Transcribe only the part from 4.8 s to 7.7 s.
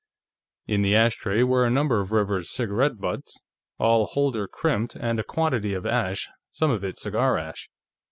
and a quantity of ash, some of it cigar ash.